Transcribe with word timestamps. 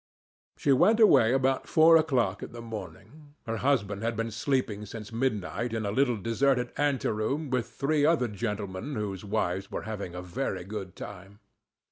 She 0.57 0.71
went 0.71 0.99
away 0.99 1.31
about 1.31 1.67
four 1.67 1.95
o'clock 1.95 2.41
in 2.41 2.53
the 2.53 2.61
morning. 2.63 3.35
Her 3.45 3.57
husband 3.57 4.01
had 4.01 4.17
been 4.17 4.31
sleeping 4.31 4.87
since 4.87 5.11
midnight, 5.11 5.73
in 5.73 5.85
a 5.85 5.91
little 5.91 6.17
deserted 6.17 6.71
anteroom, 6.75 7.51
with 7.51 7.69
three 7.69 8.03
other 8.03 8.27
gentlemen 8.27 8.95
whose 8.95 9.23
wives 9.23 9.69
were 9.69 9.83
having 9.83 10.15
a 10.15 10.21
very 10.23 10.63
good 10.63 10.95
time. 10.95 11.37